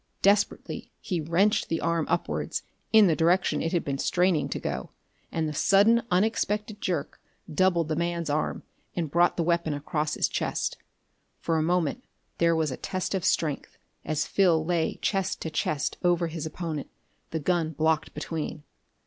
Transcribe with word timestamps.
Desperately, 0.23 0.91
he 0.99 1.21
wrenched 1.21 1.69
the 1.69 1.79
arm 1.79 2.07
upwards, 2.09 2.63
in 2.91 3.05
the 3.05 3.15
direction 3.15 3.61
it 3.61 3.71
had 3.71 3.85
been 3.85 3.99
straining 3.99 4.49
to 4.49 4.59
go, 4.59 4.89
and 5.31 5.47
the 5.47 5.53
sudden 5.53 6.01
unexpected 6.09 6.81
jerk 6.81 7.21
doubled 7.53 7.87
the 7.87 7.95
man's 7.95 8.27
arm 8.27 8.63
and 8.95 9.11
brought 9.11 9.37
the 9.37 9.43
weapon 9.43 9.75
across 9.75 10.15
his 10.15 10.27
chest. 10.27 10.75
For 11.39 11.55
a 11.55 11.61
moment 11.61 12.03
there 12.39 12.55
was 12.55 12.71
a 12.71 12.77
test 12.77 13.13
of 13.13 13.23
strength 13.23 13.77
as 14.03 14.25
Phil 14.25 14.65
lay 14.65 14.95
chest 15.03 15.39
to 15.43 15.51
chest 15.51 15.97
over 16.03 16.25
his 16.25 16.47
opponent, 16.47 16.89
the 17.29 17.39
gun 17.39 17.73
blocked 17.73 18.15
between. 18.15 18.63